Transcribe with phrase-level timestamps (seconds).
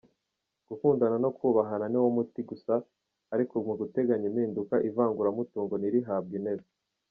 [0.69, 2.73] Gukundana no kubahana ni wo muti gusa,
[3.33, 6.65] ariko mu guteganya impinduka, ivanguramutungo nirihabwe intebe.